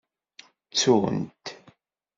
[0.69, 1.45] Ttun-t.